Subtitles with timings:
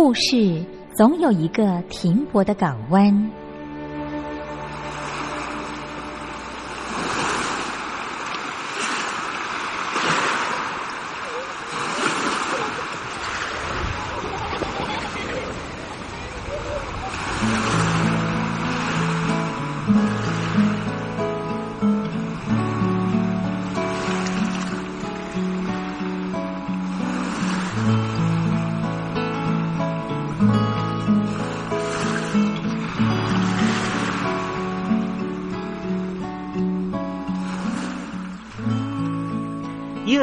[0.00, 3.30] 故事总有一个停泊的港湾。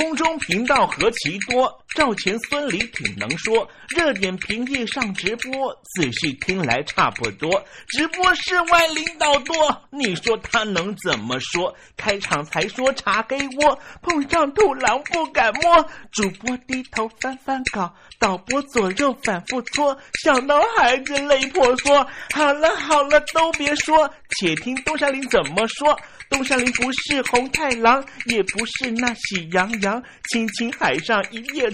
[0.00, 3.68] 空中频道何其多，赵钱孙李挺能说。
[3.88, 7.64] 热点平地上直播，仔细听来差不多。
[7.88, 9.54] 直播室外领导多，
[9.90, 11.74] 你说他能怎么说？
[11.96, 15.84] 开场才说茶给我，碰上土狼不敢摸。
[16.12, 22.06] 主播低头翻翻稿，导播左右反复搓，想到孩子泪婆娑。
[22.32, 24.08] 好了好了，都别说，
[24.38, 25.98] 且听东山林怎么说。
[26.28, 31.68] 东山林不是红太狼，也不是那喜羊羊，亲亲海上一叶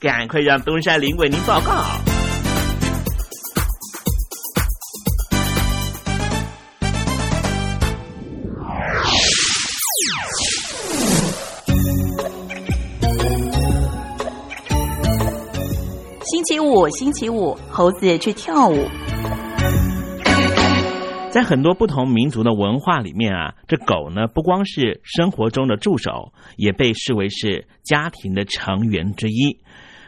[0.00, 1.82] 赶快让东山林为您报告。
[16.22, 18.86] 星期五，星期五，猴子去跳舞。
[21.30, 29.58] 在很多不同民族的文化里面啊，这狗呢不光是生活中的助手，也被视为是家庭的成员之一。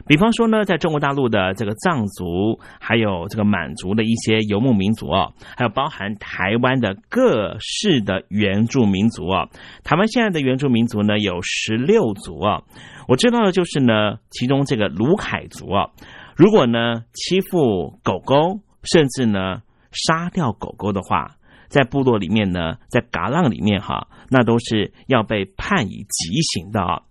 [0.06, 9.48] 比方说呢，在中国大陆的这个藏族，还有这个满族的一些游牧民族哦，还有包含台湾的各式的原住民族哦。
[9.84, 12.62] 台湾现在的原住民族呢有十六族啊，
[13.08, 15.90] 我知道的就是呢，其中这个卢凯族啊，
[16.36, 19.62] 如果呢欺负狗狗，甚至呢
[19.92, 21.36] 杀掉狗狗的话，
[21.68, 27.02] 在部落里面呢，在嘎浪里面哈，那都是要被判以极刑的啊。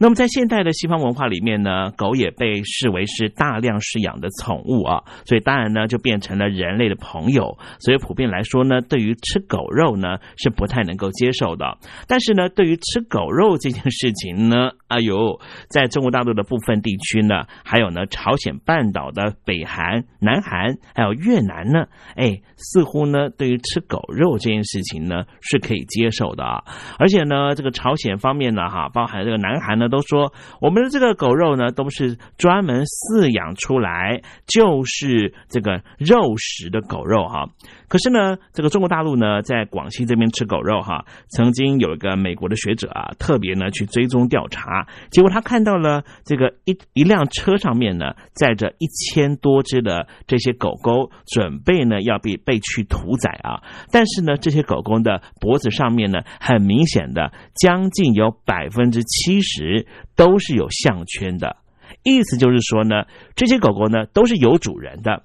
[0.00, 7.58] 那么在现代的西方文化里面呢，狗也被视为是大量饲养的宠物啊，所以当然呢就变成了人类的朋友。
[7.80, 11.76] 所以普遍来说呢，对于吃狗肉呢是不太能够接受的。
[12.06, 26.62] 但是呢，对于吃狗肉这件事情呢，哎呦，在中国大陆的部分地区呢，还有呢朝鲜半岛的北韩、南韩，还有越南呢，哎，似乎呢对于吃狗肉这件事情呢是可以接受的啊。
[27.00, 29.87] 而且呢，这个朝鲜方面呢，哈，包含这个南韩呢。
[29.88, 37.48] 都说我们的这个狗肉呢，都是专门饲养出来，就是这个肉食的狗肉哈。
[37.88, 53.62] 可是呢，这个中国大陆呢，在广西这边吃狗肉哈，曾经有一个美国的学者啊，特别呢去追踪调查，结果他看到了这个一一辆车上面呢，载着一千多只的这些狗狗，准备呢要被被去屠宰啊。
[53.90, 61.56] 但是呢，这些狗狗的脖子上面呢，很明显的将近有百分之七十都是有项圈的，
[62.02, 65.22] 意思就是说呢，这些狗狗呢都是有主人的。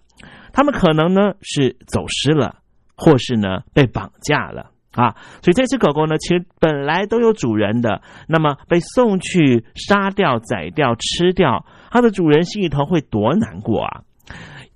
[0.54, 2.60] 他们可能呢是走失了，
[2.96, 14.02] 或是呢被绑架了啊，所以这只狗狗呢，其实本来都有主人的，那么被送去杀掉、宰掉、吃掉，它的主人心里头会多难过啊！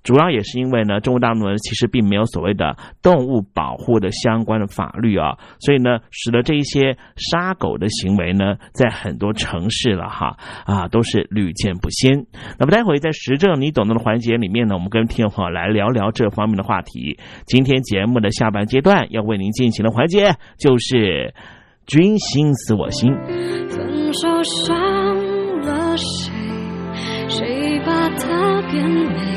[0.03, 12.25] 主要也是因为呢，中国大陆呢其实并没有所谓的动物保护的相关的法律啊，所以呢，使得这一些杀狗的行为呢，在很多城市了哈啊，都是屡见不鲜。
[12.57, 17.19] 那么待会在时政你懂得的环节里面呢，我们跟听众朋友来聊聊这方面的话题。
[17.45, 21.33] 今天节目的下半阶段要为您进行的环节就是
[21.85, 23.13] “君心似我心”。
[23.69, 24.75] 分手伤
[25.61, 26.31] 了谁？
[27.29, 29.36] 谁把它变美？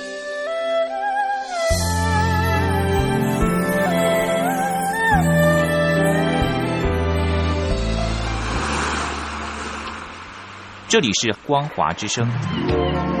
[10.91, 13.20] 这里是光华之声。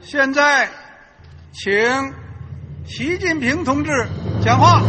[0.00, 0.68] 现在，
[1.52, 1.72] 请
[2.84, 3.90] 习近平同志
[4.44, 4.80] 讲话。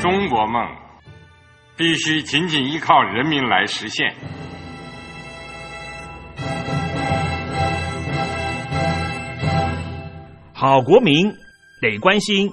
[0.00, 0.66] 中国梦
[1.76, 4.14] 必须紧紧依靠人民来实现。
[10.54, 11.30] 好国民
[11.80, 12.52] 得关心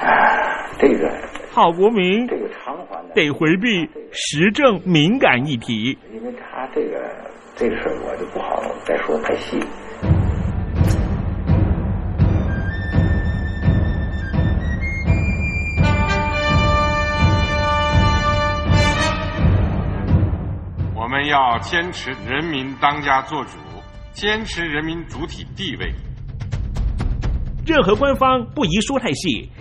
[0.00, 1.10] 哎，这个
[1.50, 5.98] 好国民，这个偿还得回避时政敏感议题。
[6.12, 6.98] 因为他这个
[7.56, 9.58] 这个事儿，我就不好再说太细。
[20.94, 23.58] 我们要坚持人民当家作主，
[24.12, 25.92] 坚持人民主体地位。
[27.66, 29.50] 任何官方不宜说太细，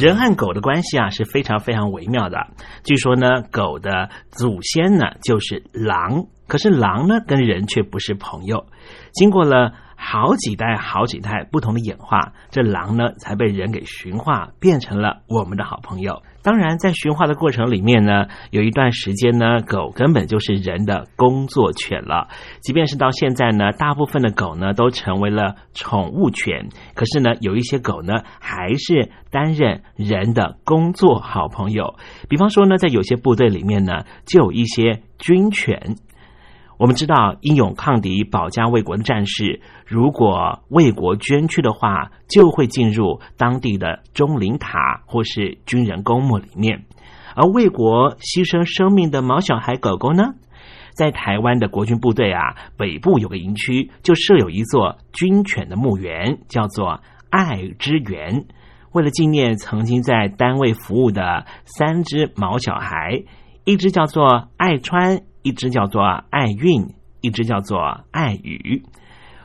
[0.00, 2.48] 人和狗的关系啊是非常非常微妙的。
[2.82, 8.66] 据说呢，狗的祖先呢就是狼，可是狼呢跟人却不是朋友。
[9.12, 16.22] 经过了好几代、好几代不同的演化，这狼呢才被人给驯化，变成了我们的好朋友。
[16.44, 22.28] 当然，在驯化的过程里面呢，有一段时间呢，狗根本就是人的工作犬了。
[22.60, 31.94] 即便是到现在呢，大部分的狗呢都成为了宠物犬，可是呢，有一些狗呢还是担任人的工作好朋友。
[32.28, 35.96] 比方说呢，在有些部队里面呢，就有一些军犬。
[36.76, 46.84] 我们知道，英勇抗敌、保家卫国的战士，如果为国捐躯的话，就会进入当地的钟灵塔或是军人公墓里面。
[47.36, 50.34] 而为国牺牲生命的毛小孩狗狗呢，
[50.94, 57.00] 在台湾的国军部队啊，北部有个营区，就设有一座军犬的墓园，叫做
[57.30, 58.46] 爱之园。
[58.92, 63.22] 为了纪念曾经在单位服务的三只毛小孩，
[63.64, 65.22] 一只叫做爱川。
[65.44, 66.88] 一只叫做爱运，
[67.20, 67.78] 一只叫做
[68.10, 68.82] 爱语。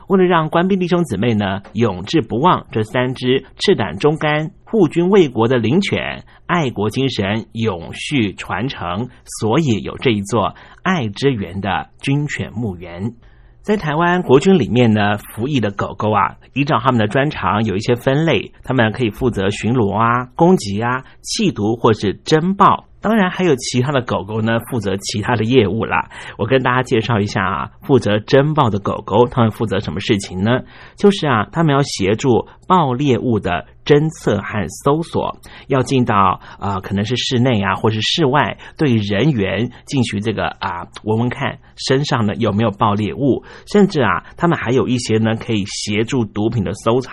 [0.08, 9.08] 为了让官兵弟兄姊妹呢永志不忘这三只赤胆忠肝、护军卫国的灵犬，爱国精神永续传承，
[9.38, 13.14] 所以有这一座爱之园的军犬墓园。
[13.62, 22.86] 在台湾国军里面呢，服役的狗狗啊，依照他们的专长有一些分类，他们可以负责巡逻啊、攻击啊、缉毒或是侦报。
[23.00, 26.10] 当然还有其他的狗狗呢，负责其他的业务啦。
[26.38, 30.60] 我跟大家介绍一下啊，负责侦报的狗狗，他们负责什么事情呢？
[30.96, 35.36] 就是啊，他们要协助爆猎物的侦测和搜索，
[35.68, 47.12] 要进到啊，可能是室内啊，或是室外，对人员进行这个啊，闻闻看身上呢有没有爆裂物，甚至啊，他们还有一些呢可以协助毒品的搜查。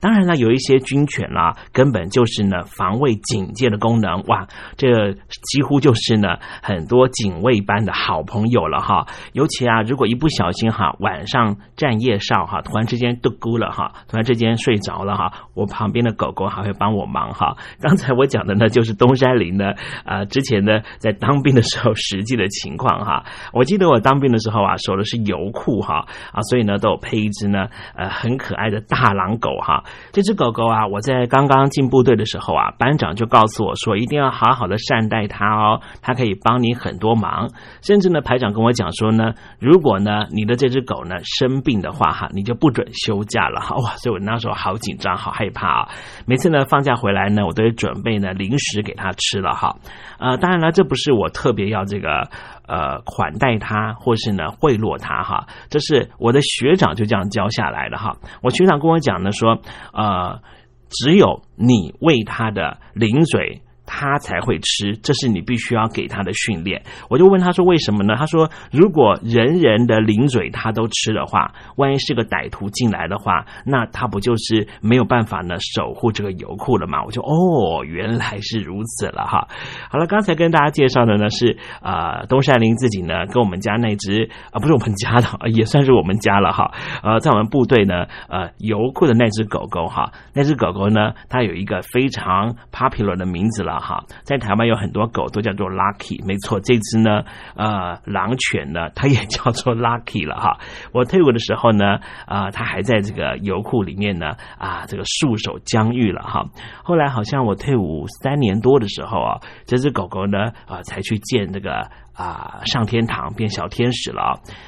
[0.00, 4.22] 当然了，有一些军犬啦，根本就是呢防卫警戒的功能。
[4.24, 5.12] 哇，这。
[5.52, 9.06] 几乎就是呢，很多警卫班的好朋友了哈。
[9.32, 17.54] 尤其啊，如果一不小心哈，晚上站夜哨哈，突然之间都咕了哈，突然之间睡着了哈，我旁边的狗狗还会帮我忙哈。
[17.80, 19.72] 刚才我讲的呢，就是东山林呢，
[20.04, 23.24] 呃，之前呢在当兵的时候实际的情况哈。
[23.52, 29.84] 我记得我当兵的时候啊，守的是油库哈啊，所以呢都有配一只呢呃很可爱的大狼狗哈。
[30.12, 37.50] 这只狗狗啊，我在刚刚进部队的时候啊，班长就告诉我说，一定要好好的善待它哦，它可以帮你很多忙。
[37.82, 43.76] 甚至呢，排长跟我讲说呢，如果呢你的这只狗呢生病的话哈，你就不准休假了哈。
[43.76, 45.81] 哇，所以我那时候好紧张，好害怕。
[46.26, 49.76] 每次呢放假回来呢，我都准备呢零食给他吃了哈。
[50.18, 52.28] 呃，当然了，这不是我特别要这个
[52.66, 55.46] 呃款待他，或是呢贿赂他哈。
[55.68, 58.16] 这是我的学长就这样教下来的哈。
[58.42, 59.60] 我学长跟我讲呢说，
[59.92, 60.40] 呃，
[60.88, 63.62] 只有你喂他的零嘴。
[63.94, 66.82] 他才会吃，这是你必须要给他的训练。
[67.10, 79.46] 我就问他说：“为什么呢？”他说：“如果人人的零嘴他都吃的话，万一是个歹徒进来的话，那他不就是没有办法呢守护这个油库了吗？”我就哦，原来是如此了哈。
[79.90, 86.72] 好了，刚才跟大家介绍的呢是啊，东山林自己呢跟我们家那只啊不是我们家的， 也算是我们家了哈。
[87.02, 93.81] 呃，在我们部队呢，呃，油库的那只狗狗哈，那只狗狗呢，它有一个非常 popular 的名字了。
[93.82, 94.04] 哈。
[94.22, 97.24] 在台湾有很多狗都叫做 Lucky，没错，这只呢，
[97.56, 100.58] 呃，狼犬呢，它也叫做 Lucky 了哈。
[100.92, 106.46] 我退伍的时候呢，啊，它还在这个油库里面呢，啊，这个束手疆域了哈。
[106.84, 114.22] 后来好像我退伍三年多的时候啊，这只狗狗呢，啊，才去见这个啊上天堂变小天使了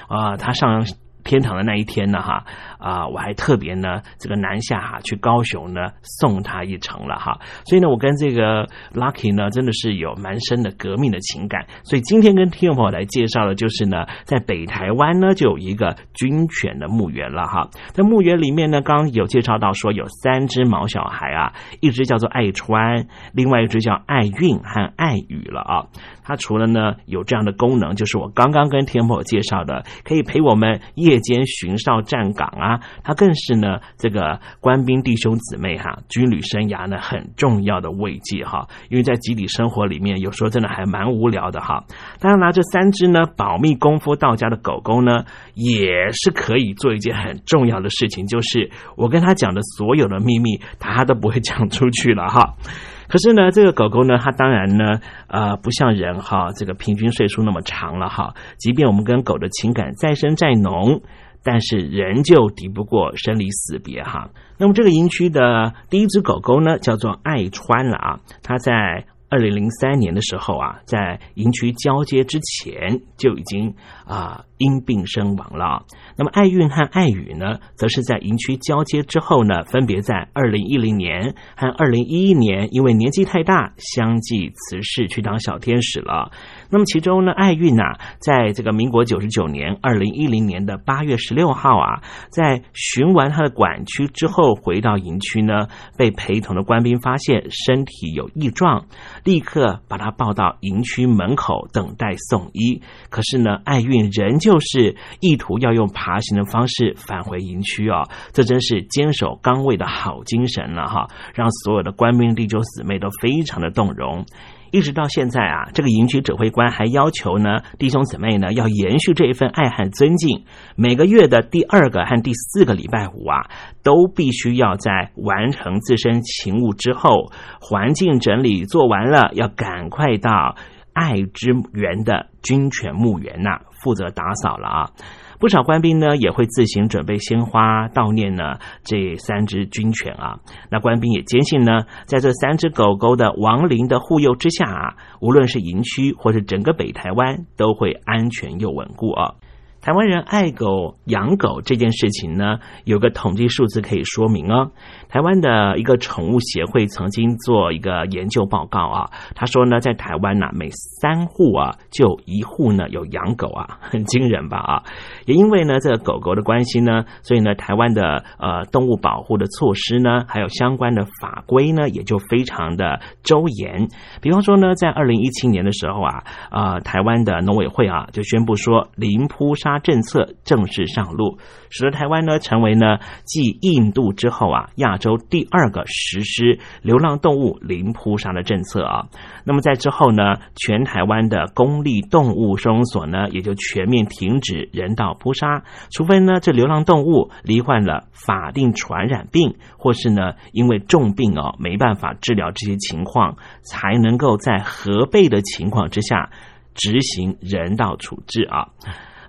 [0.08, 0.84] 啊，啊，它上。
[1.24, 2.44] 天堂的那一天呢，哈
[2.84, 25.86] 啊，我还特别呢，这个南下哈去高雄呢送他一程了哈，所以呢，我跟这个 Lucky 呢真的是有蛮深的革命的情感，所以今天跟听众朋友来介绍的就是呢，在北台湾呢就有一个军犬的墓园了哈，在墓园里面呢，刚刚有介绍到说有三只毛小孩啊，一只叫做爱川，另外一只叫爱运和爱雨了啊。
[26.22, 32.73] 它除了呢有这样的功能，就是我刚刚跟天朋友介绍的，可以陪我们夜间巡哨站岗啊。
[33.02, 38.66] 他更是呢这个官兵弟兄姊妹哈军旅生涯呢很重要的慰藉哈。
[38.88, 41.84] 因为在集体生活里面，有时候真的还蛮无聊的哈。
[42.20, 52.54] 当然拿这三只呢保密功夫到家的狗狗呢，也是可以做一件很重要的事情，就是我跟他讲的所有的秘密，他都不会讲出去了哈。
[53.06, 58.32] 可是呢，这个狗狗呢，它当然呢，呃，不像人哈，这个平均岁数那么长了哈。
[58.56, 61.02] 即便我们跟狗的情感再深再浓，
[61.44, 64.30] 但是仍旧敌不过生离死别哈。
[64.58, 68.20] 那么这个营区的第一只狗狗呢，叫做爱川了啊。
[68.42, 73.74] 它在二零零三年的时候啊，在营区交接之前就已经
[74.06, 75.84] 啊因病身亡了。
[76.16, 86.30] 那么爱运和爱雨呢，则是在营区交接之后呢，分别在二零一零年和二零一一年，因为年纪太大，相继辞世去当小天使了。
[86.70, 98.86] 那么其中呢，爱运呐，在这个民国九十九年二零一零年的八月十六号啊，在巡完他的管区之后，回到营区呢，被陪同的官兵发现身体有异状，
[99.24, 102.80] 立刻把他抱到营区门口等待送医。
[103.10, 105.84] 可是呢，爱运仍旧是意图要用。
[105.94, 108.02] 爬行的方式返回营区哦，
[108.32, 111.06] 这真是坚守岗位的好精神了哈！
[111.34, 114.26] 让所有的官兵弟兄姊妹都非常的动容。
[114.72, 120.44] 一直到现在啊，这个营区指挥官还要求呢，弟兄姊妹呢要延续这一份爱和尊敬。
[120.74, 123.48] 每个月的第二个和第四个礼拜五啊，
[123.84, 127.30] 都必须要在完成自身勤务之后，
[127.60, 130.56] 环境整理做完了，要赶快到
[130.92, 134.90] 爱之园的军犬墓园呐，负责打扫了啊。
[135.38, 140.38] 不少官兵呢也会自行准备鲜花悼念呢这三只军犬啊。
[140.70, 149.34] 那官兵也坚信呢，在这三只狗狗的亡灵的护佑之下啊，无论是营区或是整个北台湾，都会安全又稳固啊。
[149.82, 154.70] 台湾人爱狗养狗这件事情呢，有个统计数字可以说明哦。
[155.14, 164.82] 台湾的一个宠物协会曾经做一个研究报告啊，他说呢，在台湾呢，每三户啊就一户呢有养狗啊， 很惊人吧啊？
[165.26, 173.86] 也因为呢这个狗狗的关系呢，所以呢台湾的呃动物保护的措施呢，还有相关的法规呢，也就非常的周严。
[174.20, 179.78] 比方说呢，在二零一七年的时候啊，呃台湾的农委会啊就宣布说零扑杀。
[179.84, 181.36] 政策正式上路，
[181.68, 189.08] 使得台湾呢成为呢继印度之后啊亚洲第二个实施流浪动物零扑杀的政策啊。
[189.44, 206.30] 那么在之后呢，全台湾的公立动物收容所呢也就全面停止人道扑杀，除非呢这流浪动物罹患了法定传染病，或是呢因为重病哦没办法治疗这些情况，才能够在核备的情况之下
[206.74, 208.68] 执行人道处置啊。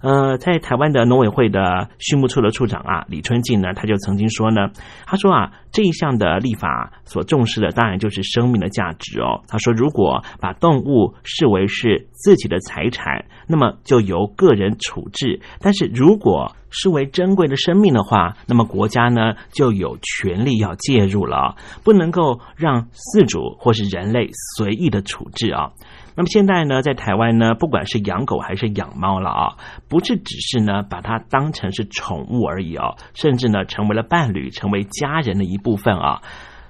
[0.06, 4.70] 呃，在台湾的农委会的畜牧处的处长啊，李春进呢，他就曾经说呢，
[5.08, 9.42] 他说啊，这一项的立法所重视的当然就是生命的价值哦。
[9.48, 25.72] 他说，如果把动物视为是自己的财产，那么就由个人处置；但是如果视为珍贵的生命的话，那么国家呢就有权利要介入了，不能够让饲主或是人类随意的处置啊。
[26.16, 29.56] 那么现在呢，在台湾呢，不管是养狗还是养猫了啊，
[29.90, 36.22] 不是只是呢把它当成是宠物而已哦，甚至呢成为了伴侣，成为家人的一部分啊。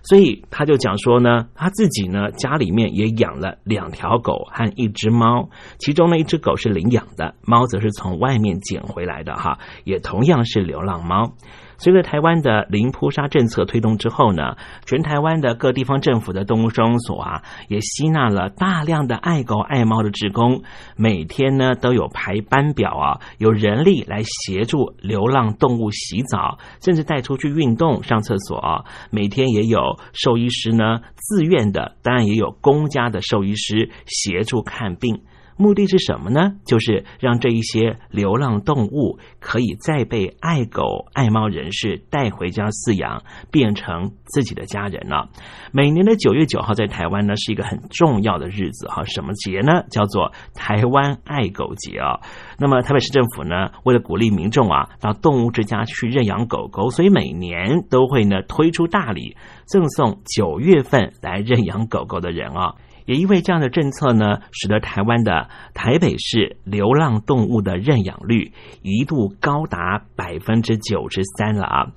[0.07, 11.33] 所以他就讲说呢，他自己呢家里面也养了两条狗和一只猫，其中呢一只狗是领养的，猫则是从外面捡回来的哈，也同样是流浪猫。
[11.77, 20.63] 随着台湾的零扑杀政策推动之后呢，全台湾的各地方政府的动物收容所啊，也吸纳了大量的爱狗爱猫的职工，
[20.95, 28.85] 每天呢都有排班表啊，有人力来协助流浪动物洗澡，甚至带出去运动、上厕所。
[29.09, 35.21] 每天也有兽医师呢自愿的，当然也有公家的兽医师协助看病。
[35.57, 36.53] 目的是什么呢？
[36.65, 45.29] 就是让这一些流浪动物可以再被爱狗爱猫人士带回家饲养，变成自己的家人了。
[45.71, 49.83] 每年的九月九号在台湾呢是一个很重要的日子哈，什么节呢？
[49.89, 52.19] 叫做台湾爱狗节啊。
[52.59, 62.75] 那么台北市政府呢，为了鼓励民众啊到动物之家去认养狗狗，所以每年都会呢推出大礼，赠送九月份来认养狗狗的人啊。
[63.05, 71.87] 也因为这样的政策呢，使得台湾的台北市流浪动物的认养率一度高达百分之九十三了啊。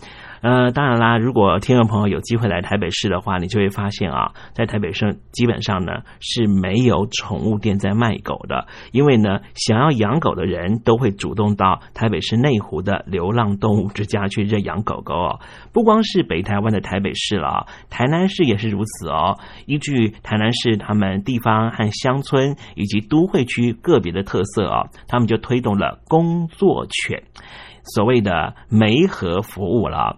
[0.41, 15.41] 呃，当然啦，如果听众朋友有机会来台北市的话，你就会发现啊，在台北市基本上呢是没有宠物店在卖狗的，因为呢，想要养狗的人都会主动到台北市内湖的流浪动物之家去认养狗狗哦。
[15.73, 19.39] 不光是北台湾的台北市了，台南市也是如此哦。
[19.67, 27.23] 依据台南市他们地方和乡村以及都会区个别的特色啊，他们就推动了工作犬。
[27.89, 30.17] 所谓的媒合服务了。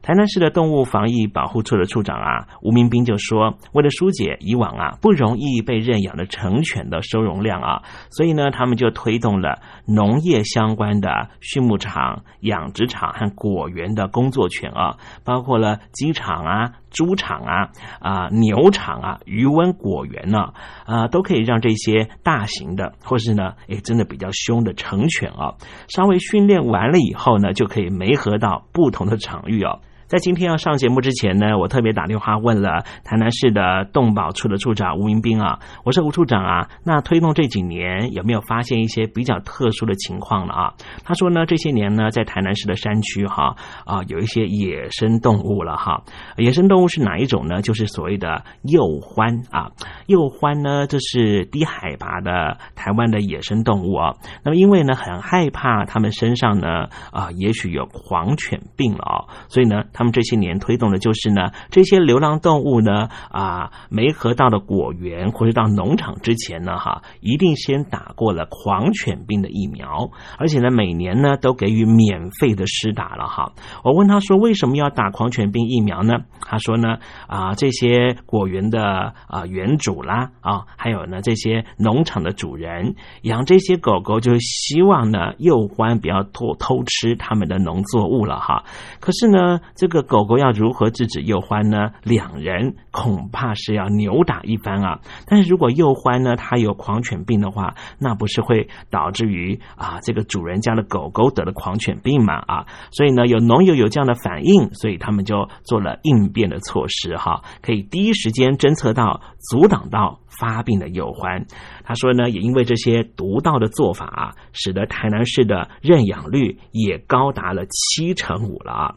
[0.00, 17.70] 台南市的动物防疫保护处的处长啊，吴明斌就说，为了疏解以往啊不容易被认养的成犬的收容量啊，所以呢，他们就推动了农业相关的畜牧场、养殖场和果园的工作犬啊，包括了机场啊、猪场啊、
[18.00, 20.52] 啊牛场啊、渔温果园呢，
[20.84, 25.54] 啊，都可以让这些大型的或是呢，诶，真的比较凶的成犬啊，
[25.88, 29.80] 稍微训练完了以后呢，就可以媒合到不同的场域哦。
[30.08, 40.72] 在今天要上节目之前呢，我特别打电话问了台南市的动保处的处长吴明斌啊，我说吴处长啊，那推动这几年有没有发现一些比较特殊的情况了啊？
[41.04, 46.02] 他说呢，这些年呢，在台南市的山区哈啊，有一些野生动物了哈。
[46.38, 47.60] 野生动物是哪一种呢？
[47.60, 49.72] 就是所谓的鼬獾啊，
[50.06, 54.14] 鼬獾呢，这是低海拔的台湾的野生动物啊。
[54.42, 59.82] 那么因为呢，很害怕它们身上呢啊，也许有狂犬病了啊，所以呢。
[59.98, 70.08] 他们这些年推动的就是呢，这些流浪动物呢，啊，没合到的果园或者到农场之前呢，哈，一定先打过了狂犬病的疫苗，
[70.38, 73.52] 而且呢，每年呢都给予免费的施打了哈。
[73.82, 76.20] 我问他说，为什么要打狂犬病疫苗呢？
[76.42, 88.62] 他说呢，啊，这些果园的啊园主啦，啊，还有呢这些农场的主人养这些狗狗，就希望呢幼獾不要偷偷吃他们的农作物了哈。
[89.00, 91.92] 可是呢，这这个狗狗要如何制止幼欢呢？
[92.02, 95.00] 两人恐怕是要扭打一番啊！
[95.26, 102.66] 但是如果幼欢呢，它有狂犬病的话，那不是会导致于啊，这个主人家的狗狗得了狂犬病嘛啊！
[102.90, 111.46] 所以呢，有农友有这样的反应，所以他们就做了应变的措施哈，可以第一时间侦测到、阻挡到发病的幼獾。
[111.82, 118.94] 他说呢，也因为这些独到的做法啊，使得台南市的认养率也高达了七成五了啊！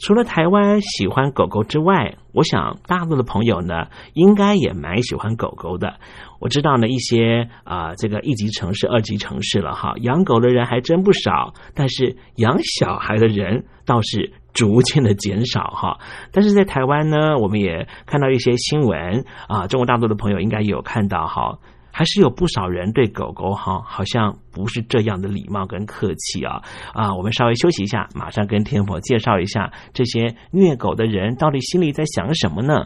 [0.00, 5.96] 除了台湾喜欢狗狗之外，我想大陆的朋友呢，应该也蛮喜欢狗狗的。
[6.40, 15.98] 我知道呢，一些啊，这个一级城市、二级城市了哈，养狗的人还真不少，但是养小孩的人倒是逐渐的减少哈。
[16.32, 21.58] 但是在台湾呢，我们也看到一些新闻啊，中国大陆的朋友应该有看到哈。
[22.00, 26.62] 还是有不少人对狗狗哈，好像不是这样的礼貌跟客气啊
[26.94, 27.14] 啊！
[27.14, 32.84] 我们稍微休息一下，马上跟天婆介绍一下这些虐狗的人到底心里在想什么呢？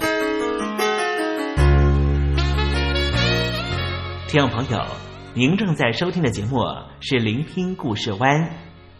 [4.27, 4.85] 听众朋友，
[5.33, 6.59] 您正在收听的节目
[6.99, 8.43] 是《聆听故事湾》，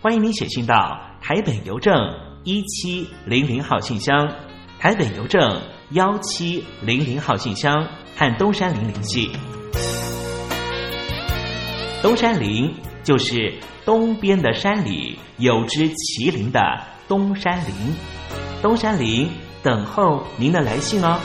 [0.01, 1.93] 欢迎您写信到台北邮政
[2.45, 4.33] 一七零零号信箱，
[4.79, 9.33] 台北邮政幺七零零号信箱和东山林联系。
[12.05, 12.71] 东山林
[13.03, 13.51] 就是
[13.87, 16.61] 东边的山里有只麒麟的
[17.09, 17.73] 东山林，
[18.61, 19.27] 东山林
[19.63, 21.19] 等候您的来信哦。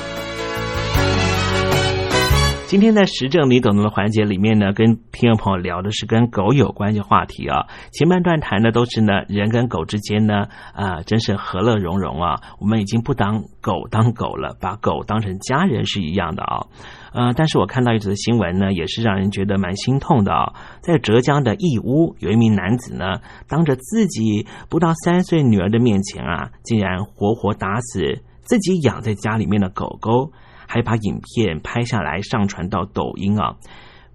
[2.65, 7.67] 今天在时政你懂得的环节里面呢，跟听众朋友聊的是跟狗有关的话题啊。
[7.91, 12.39] 前半段谈的都是呢人跟狗之间呢啊，真是和乐融融啊。
[12.57, 16.67] 我们已经不当狗当狗了，把狗当成家人是一样的啊。
[17.13, 20.53] 呃，但是我看到一则新闻呢，也是让人觉得蛮心痛的啊。
[20.81, 30.31] 在浙江的义乌，有一名男子呢，当着自己不到三岁女儿的面前啊，竟然活活打死自己养在家里面的狗狗。
[30.71, 33.55] 还把影片拍下来上传到抖音啊，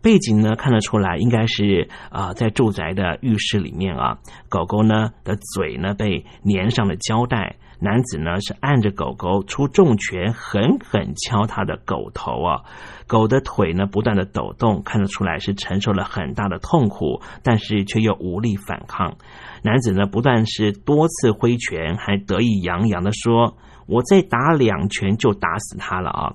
[0.01, 12.63] 背景呢看得出来应该是啊在住宅的浴室里面啊，狗狗呢的嘴呢被粘上了胶带，男子呢是按着狗狗出重拳狠狠敲他的狗头啊，
[13.07, 19.17] 狗的腿呢不断的抖动，看得出来是承受了很大的痛苦，但是却又无力反抗。
[19.63, 23.57] 男子呢不但是多次挥拳，还得意洋洋的说。
[23.87, 26.33] 我再打两拳就打死他了啊！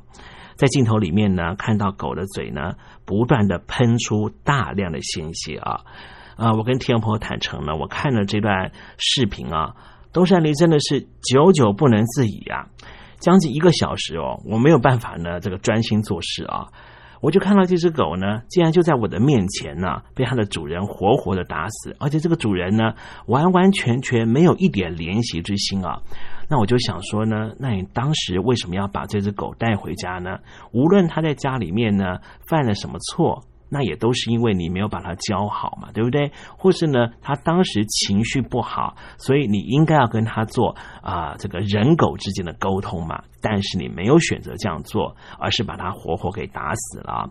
[0.56, 2.74] 在镜头里面呢，看到狗的嘴呢，
[3.06, 5.82] 不断的喷出大量的鲜血啊！
[6.38, 9.74] 啊，我跟听众朋友坦诚呢，我看了这段视频啊，
[10.12, 12.67] 东山林真的是久久不能自已啊，
[13.19, 16.67] 将近一个小时哦，我没有办法呢，这个专心做事啊。
[17.22, 22.93] 我就看到这只狗呢，竟然就在我的面前呢，被它的主人活活的打死，而且这个主人呢，
[23.28, 26.02] 完完全全没有一点怜惜之心啊。
[26.48, 30.38] 那我就想说呢，那你当时为什么要把这只狗带回家呢？
[30.72, 33.43] 无论它在家里面呢犯了什么错。
[33.69, 36.32] 那也都是因为你没有把它教好嘛，对不对？
[36.58, 43.23] 或是呢，他当时情绪不好，所以你应该要跟他做啊这个人狗之间的沟通嘛。
[43.41, 47.29] 但是你没有选择这样做，而是把他活活给打死了。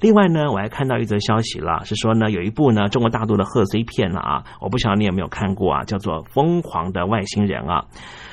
[0.00, 7.86] 另外呢，我还看到一则消息了，是说呢，有一部呢中国大陆的贺岁片了啊，我不晓得你有没有看过啊，叫做《疯狂的外星人》啊。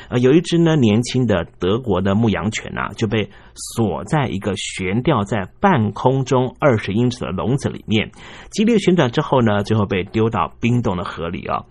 [0.10, 8.12] 呃，有一只呢年轻的德国的牧羊犬呢，就被锁在一个悬吊在半空中二十英尺的笼子里面，
[8.50, 11.64] 激烈旋转之后呢，最后被丢到冰冻的河里啊。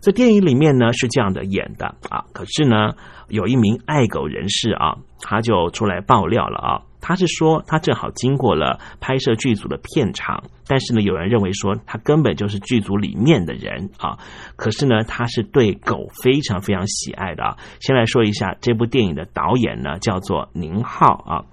[0.00, 2.92] 在电影里面呢是这样的演的啊，可是呢，
[3.28, 6.80] 有一名爱狗人士啊，他就出来爆料了啊。
[7.00, 14.18] 他是说，他正好经过了拍摄剧组的片场，但是呢，有人认为说他根本就是剧组里面的人啊。
[14.56, 17.56] 可是呢，他是对狗非常非常喜爱的啊。
[17.80, 21.44] 先来说一下这部电影的导演呢，叫做宁浩啊。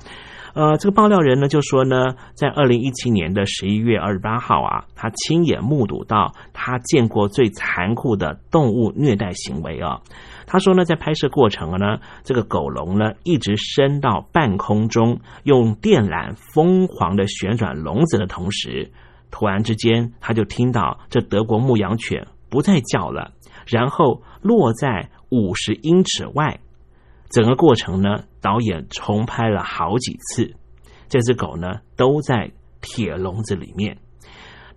[0.54, 10.02] 呃，这个爆料人呢就说呢，在二零一七年的十一月二十八号啊，他亲眼目睹到他见过最残酷的动物虐待行为啊。
[10.48, 18.90] 他说呢，在拍摄过程呢，这个狗笼呢一直升到半空中，用电缆疯狂的旋转笼子的同时，
[19.30, 23.34] 突然之间他就听到这德国牧羊犬不再叫了，
[23.66, 26.60] 然后落在五十英尺外。
[27.30, 30.56] 整个过程呢，导演重拍了好几次，
[31.10, 33.98] 这只狗呢都在铁笼子里面。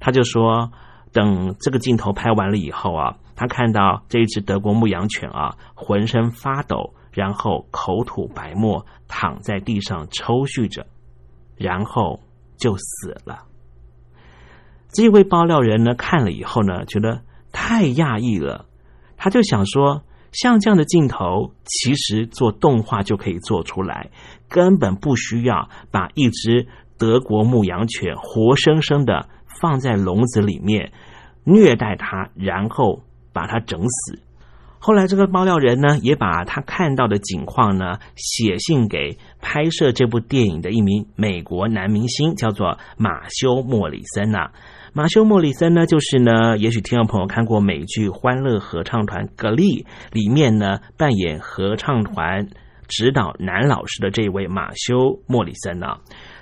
[0.00, 0.72] 他就说，
[1.12, 10.86] 等这个镜头拍完了以后啊，他看到这一只德国牧羊犬啊，浑身发抖，然后口吐白沫，躺在地上抽搐着，
[11.56, 12.20] 然后
[12.58, 13.44] 就死了。
[14.90, 18.66] 这位爆料人呢，看了以后呢，觉得太讶异了，
[19.16, 20.02] 他就想说。
[20.32, 24.12] 像这样的镜头，其实做动画就可以做出来，
[24.48, 29.28] 根本不需要把一只德国牧羊犬活生生的
[29.60, 30.92] 放在笼子里面
[31.42, 34.18] 虐待它，然后把他整死。
[34.82, 44.50] 后来，这个爆料人呢，也把他看到的景况呢写信给拍摄这部电影的一名美国男明星，叫做马修莫里森呐。
[44.92, 52.48] 马修·莫里森呢，就是呢，也许听众朋友看过美剧《欢乐合唱团》格力里面呢，扮演合唱团
[52.88, 54.96] 指导男老师的这位马修·
[55.28, 55.98] 莫里森呢。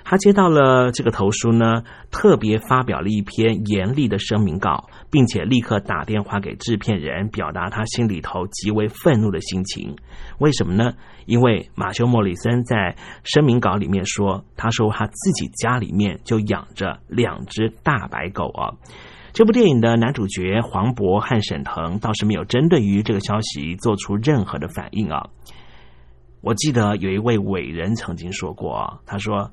[0.09, 9.95] 他接到了这个投书呢，特别发表了一篇严厉的声明稿，并且立刻打电话给制片人，表达他心里头极为愤怒的心情。
[10.39, 10.93] 为什么呢？
[11.27, 18.73] 因为马修·莫里森在声明稿里面说，他说他自己家里面就养着两只大白狗啊。
[19.31, 25.29] 这部电影的男主角黄渤和沈腾倒是没有针对于这个消息做出任何的反应啊。
[26.41, 29.51] 我记得有一位伟人曾经说过，他说。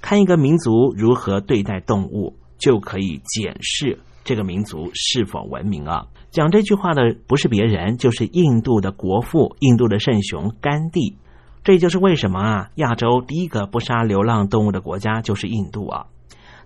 [0.00, 6.06] 看一个民族如何对待动物，就可以检视这个民族是否文明啊！
[6.30, 11.16] 讲这句话的不是别人，就是印度的国父、印度的圣雄甘地。
[11.64, 16.06] 这就是为什么啊，亚洲第一个不杀流浪动物的国家就是印度啊！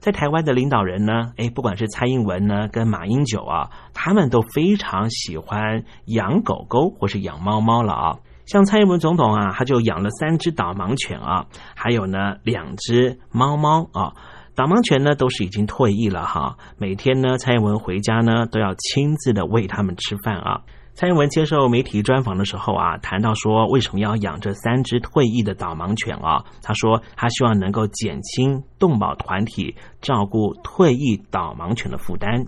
[0.00, 8.18] 在台湾的领导人呢，哎，不管是蔡英文呢，跟马英九啊，他们都非常喜欢养狗狗或是养猫猫了啊。
[8.44, 14.12] 像蔡英文总统啊，他就养了三只导盲犬啊，还有呢两只猫猫啊。
[14.54, 20.60] 导盲犬呢都是已经退役了哈，每天呢蔡英文回家呢都要亲自的喂它们吃饭啊。
[20.94, 26.44] 蔡英文接受媒体专访的时候啊，谈到说为什么要养这三只退役的导盲犬啊？
[26.62, 32.44] 他说他希望能够减轻动保团体照顾退役导盲犬的负担。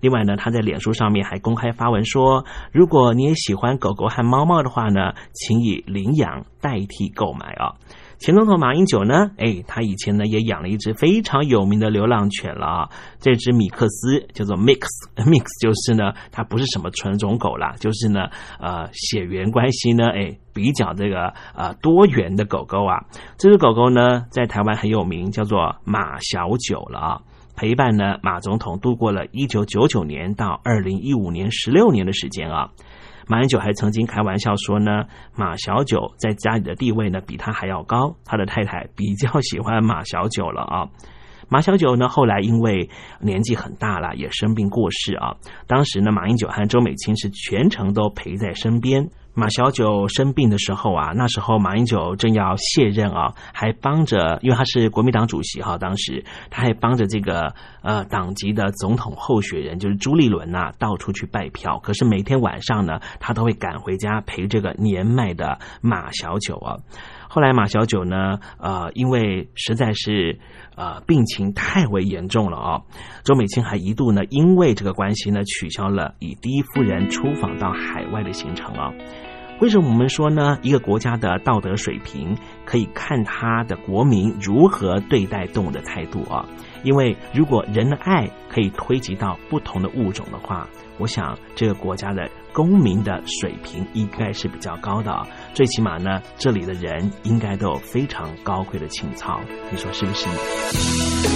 [0.00, 7.74] 另外呢，他在脸书上面还公开发文说，如果你也喜欢狗狗和猫猫的话呢，请以领养代替购买啊。
[8.18, 12.88] 前总统马英九呢，哎，他以前呢也养了一只非常有名的流浪犬了啊，
[13.20, 23.04] 这只米克斯叫做 Mix，Mix 就是呢，它不是什么纯种狗啦，就是呢，呃，血缘关系呢，哎，比较这个呃多元的狗狗啊。
[23.36, 27.20] 这只狗狗呢，在台湾很有名，叫做马小九了啊，
[27.56, 32.70] 陪伴呢马总统度过了一九九九年到二零一五年十六年的时间啊。
[33.26, 40.86] 马英九还曾经开玩笑说呢，马小九在家里的地位呢比他还要高，他的太太比较喜欢马小九了啊。
[41.48, 42.88] 马小九呢后来因为
[43.20, 45.34] 年纪很大了，也生病过世啊。
[45.66, 49.08] 当时呢，马英九和周美青是全程都陪在身边。
[49.38, 61.78] 马小九生病的时候啊，那时候马英九正要卸任啊，还帮着，因为他是国民党主席哈，当时他还帮着这个呃党籍的总统候选人，就是朱立伦呐，到处去拜票。
[61.80, 66.76] 可是每天晚上呢，他都会赶回家陪这个年迈的马小九啊。
[67.28, 70.38] 后来马小九呢，呃，因为实在是
[70.76, 72.80] 呃病情太为严重了啊，
[73.22, 78.90] 周美青还一度呢，因为这个关系呢，取消了以第一夫人出访到海外的行程啊。
[79.58, 80.58] 为什么我们说呢？
[80.60, 82.36] 一个国家的道德水平
[82.66, 86.44] 可以看他的国民如何对待动物的态度啊。
[86.82, 95.26] 因为如果人的爱可以推及到不同的物种的话，我想这个国家的公民的水平应该是比较高的。
[95.54, 99.40] 最起码呢，这里的人应该都有非常高贵的情操，
[99.70, 101.35] 你说是不是？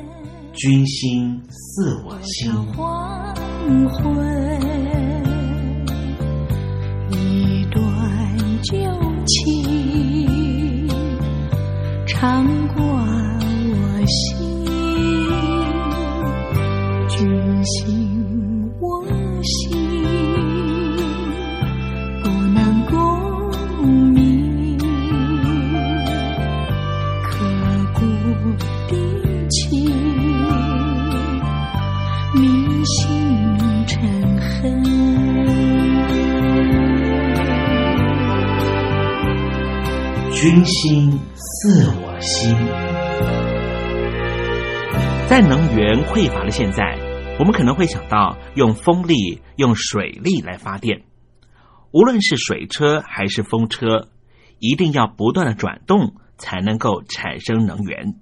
[0.61, 3.33] 君心似我心，黄
[3.89, 4.05] 昏，
[7.09, 7.81] 一段
[8.61, 8.75] 旧
[9.25, 10.87] 情，
[12.05, 12.45] 长
[12.75, 12.90] 过
[40.41, 42.55] 君心似我心。
[45.29, 46.97] 在能源匮乏的现在，
[47.37, 51.03] 我们可能会想到用风力、用水力来发电。
[51.91, 54.09] 无论是水车还是风车，
[54.57, 58.15] 一定要不断的转动，才能够产生能源。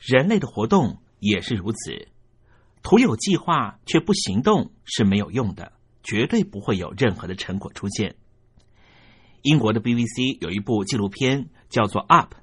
[0.00, 2.08] 人类的活动也是如此，
[2.82, 5.70] 徒有计划却不行动是没有用的，
[6.02, 8.16] 绝对不会有任何的成果出现。
[9.42, 12.34] 英国的 BBC 有一部纪录片叫做《Up》，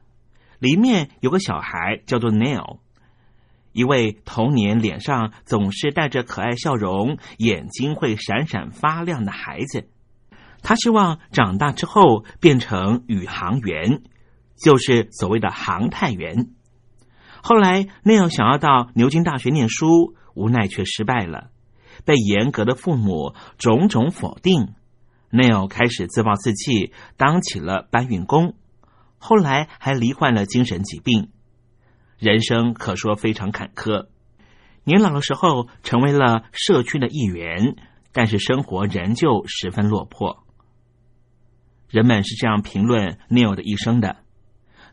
[0.59, 2.79] 里面有个小孩叫做 Neil，
[3.71, 9.89] 一位童年脸上总是带着可爱笑容、眼睛会闪闪发亮的孩子。
[10.63, 14.01] 他希望长大之后变成宇航员，
[14.59, 16.49] 就是所谓的航太员。
[17.43, 21.51] 后来，Neil 想要到牛津大学念书，无奈却失败了，
[22.03, 24.73] 被严格的父母种种否定。
[25.37, 28.55] Neil 开始自暴自弃，当起了搬运工，
[29.19, 31.29] 后来还罹患了精神疾病，
[32.17, 34.07] 人生可说非常坎坷。
[34.83, 37.75] 年老的时候，成为了社区的一员，
[38.11, 40.43] 但是生活仍旧十分落魄。
[41.87, 44.17] 人们是这样评论 Neil 的一生的：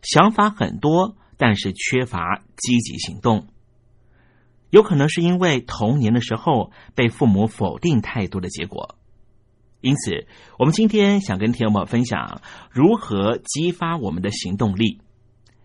[0.03, 3.49] 想法很多，但是缺乏积极行动。
[4.69, 8.99] 有可能是因为童年的时候被父母否定太多的结果。
[9.85, 10.27] 因此，
[10.59, 15.03] 我们今天想跟听友们分享如何激发我们的行动力。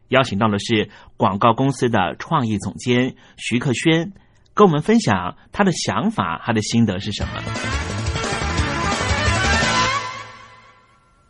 [0.10, 4.12] 邀请到的是广告公司的创意总监徐克轩，
[4.54, 7.42] 跟我们分享他的想法，他的心得是什么？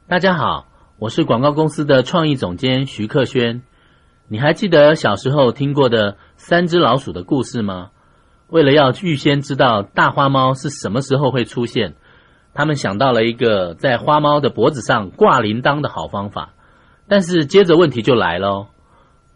[0.08, 0.66] 大家好，
[0.98, 3.62] 我是广告公司的创意总监徐克轩。
[4.30, 7.92] 你还记得小时候听过的三只老鼠的故事吗？
[8.48, 11.94] 为了要预先知道大花猫是什么时候会出现。
[12.60, 16.56] 他们想到了一个在花猫的脖子上挂铃铛的好方法，
[17.08, 18.68] 但是接着问题就来了：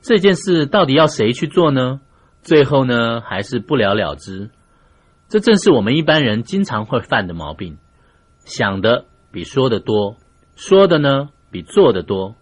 [0.02, 2.02] 这件事到底要谁去做呢？
[2.42, 4.50] 最后呢，还是不了了之。
[5.30, 7.78] 这正是我们一般人经常会犯的毛病：
[8.40, 10.18] 想的比说的多，
[10.58, 12.36] 说的呢比做的多。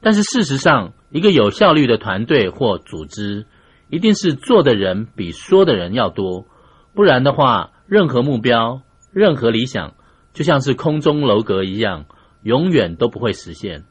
[0.00, 3.46] 但是事实上，一个有效率的团队或组织，
[3.88, 6.44] 一定是做的人比说的人要多，
[6.92, 8.80] 不然的话，任何目标、
[9.12, 9.94] 任何理想。
[10.38, 12.04] 就像是空中楼阁一样，
[12.44, 13.82] 永远都不会实现。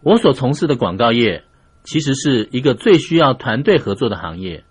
[0.00, 1.44] 我所从事的广告业，
[1.82, 4.64] 其实是一个最需要团队合作的行业。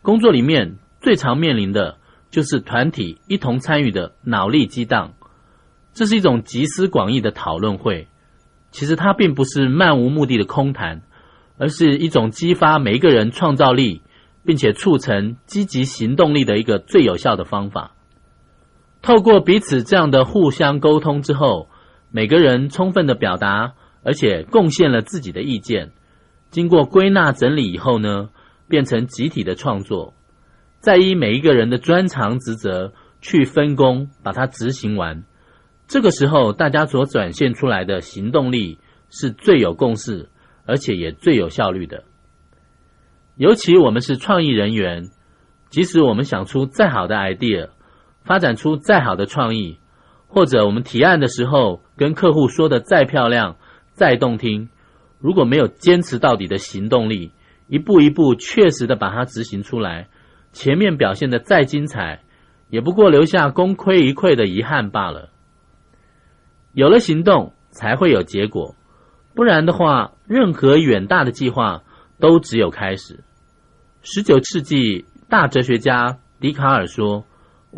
[0.00, 1.98] 工作里面最常面临的
[2.30, 5.12] 就是团体一同参与的脑力激荡。
[5.92, 8.08] 这是一种集思广益的讨论会。
[8.70, 11.02] 其实它并不是漫无目的的空谈，
[11.58, 14.00] 而是一种激发每一个人创造力，
[14.42, 17.92] 并且促成积极行动力的一个最有效的方法。
[19.06, 21.68] 透过彼此这样的互相沟通之后，
[22.10, 25.92] 每个人充分的表达，而且贡献了自己的意见，
[26.50, 28.30] 经过归纳整理以后呢，
[28.66, 30.12] 变成集体的创作，
[30.80, 35.22] 再依每一个人的专长职责去分工，把它执行完。
[35.86, 40.30] 这个时候，大家所展现出来的行动力是最有共识，
[40.66, 42.02] 而且也最有效率的。
[43.36, 45.10] 尤其我们是创意人员，
[45.70, 47.68] 即使我们想出再好的 idea。
[48.26, 49.78] 发展出再好的创意，
[50.26, 53.56] 或者我们提案的时候跟客户说的再漂亮、
[53.92, 54.68] 再动听，
[55.20, 57.30] 如果没有坚持到底的行动力，
[57.68, 60.08] 一步一步确实的把它执行出来，
[60.52, 62.22] 前面表现的再精彩，
[62.68, 65.28] 也不过留下功亏一篑的遗憾罢了。
[66.72, 68.74] 有了行动，才会有结果，
[69.36, 71.84] 不然的话，任何远大的计划
[72.18, 73.20] 都只有开始。
[74.02, 77.24] 十九世纪大哲学家笛卡尔说。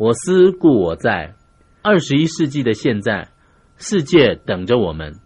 [0.00, 1.34] 我思故我在。
[1.82, 3.30] 二十一世纪的现在，
[3.78, 5.16] 世界等着我们。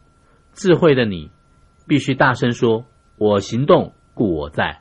[0.55, 1.31] 智慧的你，
[1.87, 2.87] 必须大声说
[3.19, 4.81] ：“我行动，故我在。”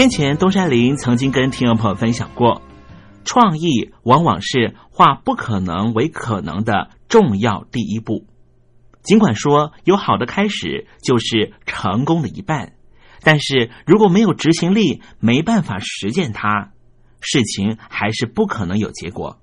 [0.00, 2.62] 先前东山林曾经跟听众朋友分享过，
[3.22, 8.24] 创意往往是化不可能为可能的重要第一步。
[9.02, 12.72] 尽管说有好的开始就是成功的一半，
[13.20, 16.72] 但是如果没有执行力，没办法实践它，
[17.20, 19.38] 事情还是不可能有结果。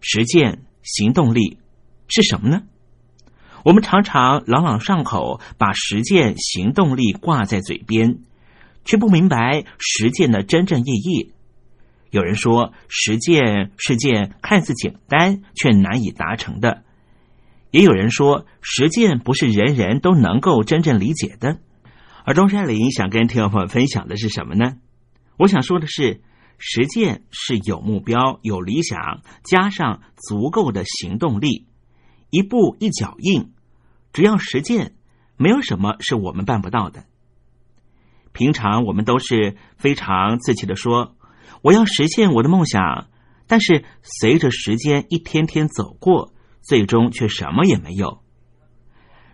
[0.00, 1.60] 实践行动力
[2.08, 2.62] 是什么呢？
[3.64, 8.24] 我们常常朗朗上口，把实践行动力挂在嘴边，
[8.84, 11.32] 却不明白实践的真正意义。
[12.10, 16.82] 有人说，实践是件看似简单却难以达成的；
[17.70, 21.58] 也有人说，实践不是人人都能够真正理解的。
[22.24, 24.74] 而东山林想跟听众朋友分享的是什么呢？
[25.36, 26.20] 我想说的是，
[26.58, 31.66] 实践是有目标、有理想，加上足够的行动力。
[32.30, 33.52] 一步一脚印，
[34.12, 34.94] 只要实践，
[35.36, 37.04] 没有什么是我们办不到的。
[38.32, 41.16] 平常我们都是非常自气的说
[41.62, 43.08] ：“我要实现我的梦想。”
[43.46, 48.22] 但是随着时间一天天走过，最终却什么也没有。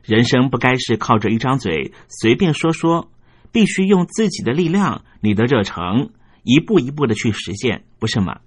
[0.03, 3.11] 人生不该是靠着一张嘴随便说说，
[3.53, 6.11] 必须用自己的力量、你的热诚，
[6.42, 8.40] 一步一步的去实现，不是吗？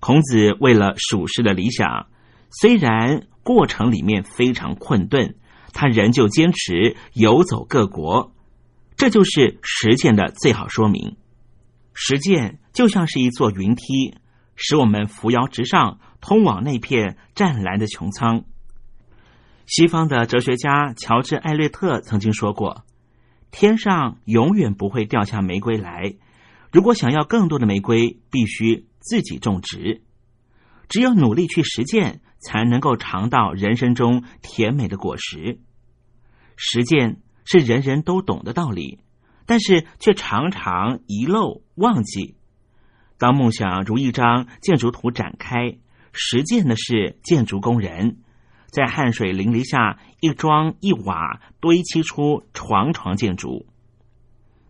[0.00, 2.06] 孔子为了属世的理想，
[2.50, 3.26] 虽然。
[3.44, 5.34] 过程里面非常困顿，
[5.74, 8.32] 他仍旧坚持游走各国，
[8.96, 11.16] 这就是实践的最好说明。
[11.92, 14.16] 实践就像是一座云梯，
[14.56, 18.44] 使我们扶摇直上，通往那片湛蓝的穹苍。
[19.66, 22.84] 西方的哲学家乔治·艾略特曾经说过
[23.50, 26.14] ：“天上永远不会掉下玫瑰来，
[26.72, 30.02] 如果想要更多的玫瑰，必须自己种植。
[30.88, 35.60] 只有努力去实践。”才能够尝到人生中甜美的果实。
[36.56, 39.00] 实践是人人都懂的道理，
[39.46, 42.36] 但是却常常遗漏忘记。
[43.18, 45.76] 当梦想如一张建筑图展开，
[46.12, 48.18] 实践的是建筑工人，
[48.66, 53.66] 在汗水淋漓下一砖一瓦堆砌出床床建筑。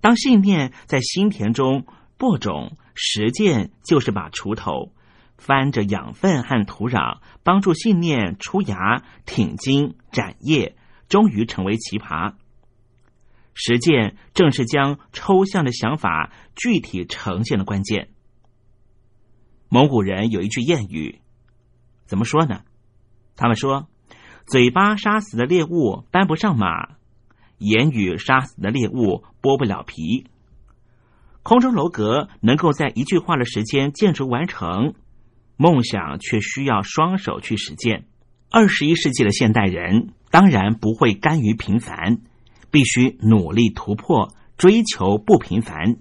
[0.01, 1.87] 当信念在心田中
[2.19, 4.93] 播种，实践就是把锄头。
[5.37, 10.77] 翻着养分和土壤，帮助信念出芽、挺茎、展叶，
[11.09, 12.35] 终于成为奇葩。
[13.55, 18.11] 实践正是将抽象的想法具体呈现的关键。
[19.69, 21.21] 蒙古人有一句谚语，
[22.05, 22.63] 怎么说呢？
[23.37, 23.89] 他们说
[24.47, 26.97] ：“嘴巴杀死的猎物搬不上马，
[27.59, 30.27] 言语杀死的猎物剥不了皮。”
[31.43, 34.95] 空中楼阁能够在一句话的时间建筑完成。
[35.57, 38.07] 梦想却需要双手去实践。
[38.51, 42.19] 二十一世纪的现代人当然不会甘于平凡，
[42.75, 45.95] 必须努力突破，追求不平凡。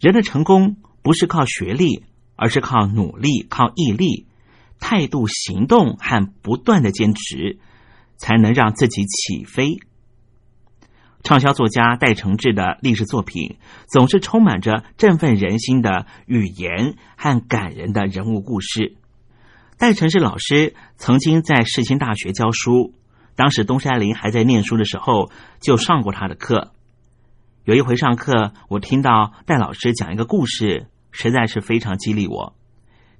[0.00, 4.26] 人的成功不是靠学历，而是靠努力、靠毅力、
[4.80, 7.58] 态度、行动和不断的坚持，
[8.16, 9.76] 才能让自己起飞。
[11.22, 18.96] 畅销作家戴承志的历史作品总是充满着振奋人心的语言和感人的人物故事。
[19.76, 22.94] 戴承志老师曾经在世新大学教书，
[23.34, 25.30] 当时东山林还在念书的时候
[25.60, 26.72] 就上过他的课。
[27.64, 32.54] 有一回上课，我听到戴老师讲一个故事，实在是非常激励我。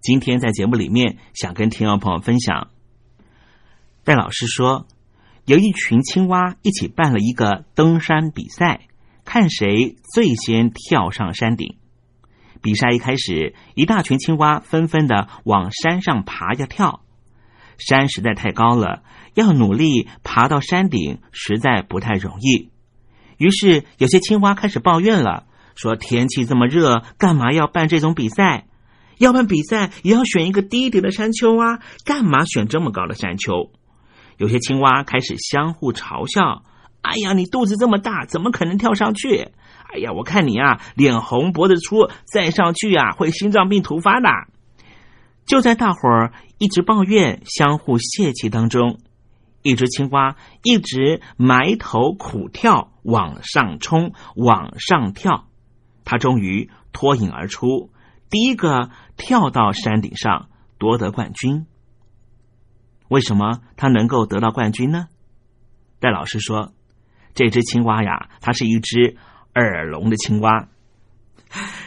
[0.00, 2.68] 今天在节目里面想跟听众朋友分享。
[4.04, 4.86] 戴老师说。
[5.44, 8.82] 有一群青蛙一起办了一个登山比赛，
[9.24, 11.78] 看谁最先跳上山顶。
[12.62, 17.02] 比赛一开始，一大群青蛙纷纷的往山上爬呀跳，
[17.76, 19.02] 山实在太高了，
[19.34, 22.70] 要努力爬到山顶实在不太容易。
[23.38, 28.66] 于是有些青蛙开始抱怨了，说天气这么热，干嘛要办这种比赛？
[29.18, 33.70] 要办比赛也要选一个低一点的山丘啊，干嘛选这么高的山丘？
[34.36, 36.64] 有些青蛙开始相互嘲笑
[37.02, 39.48] ：“哎呀，你肚子这么大，怎么可能跳上去？
[39.92, 44.28] 哎呀，我看你啊，脸红脖子粗，再上去啊会心脏病突发的。”
[45.46, 48.98] 就在大伙儿一直抱怨、相互泄气当中，
[49.62, 55.48] 一只青蛙一直埋头苦跳，往上冲，往上跳。
[56.04, 57.90] 它终于脱颖而出，
[58.28, 60.48] 第一个跳到山顶上，
[60.78, 61.66] 夺得冠军。
[63.08, 65.06] 为什么他能够得到冠军呢？
[66.00, 66.72] 戴老师说
[67.34, 69.16] ：“这只青蛙呀，它是一只
[69.54, 70.68] 耳聋的青蛙。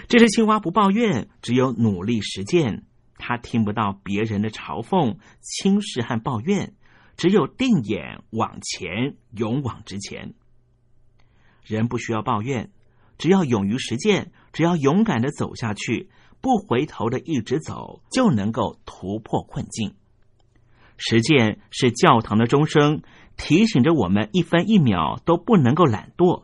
[0.08, 2.84] 这只青蛙不抱怨，只有努力实践。
[3.18, 6.74] 它听不到别人的嘲讽、轻视和抱怨，
[7.18, 10.34] 只有定眼往前，勇往直前。
[11.64, 12.72] 人不需要抱怨，
[13.18, 16.10] 只要勇于实践，只要勇敢的走下去，
[16.42, 19.96] 不回头的一直走，就能够突破困境。
[20.98, 23.02] 实践是教堂的钟声，
[23.36, 26.44] 提醒着我们一分一秒都不能够懒惰。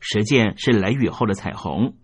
[0.00, 1.94] 实践是雷雨后的彩虹，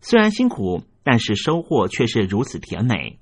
[0.00, 3.18] 虽然辛苦，但是收获却是如此甜美。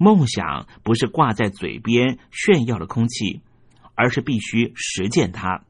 [0.00, 3.42] 梦想不是挂在嘴边炫耀的空气，
[3.94, 5.62] 而是必须实践它。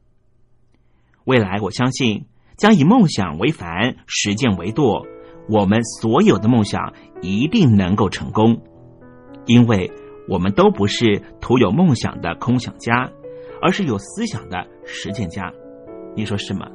[1.24, 2.26] 未来，我相信
[2.56, 5.04] 将以梦想为帆，实践为舵，
[5.48, 8.62] 我们所有的梦想一定能够成功，
[9.46, 9.90] 因为。
[10.28, 13.10] 我们都不是徒有梦想的空想家，
[13.60, 15.52] 而是有思想的实践家，
[16.14, 16.68] 你说是吗？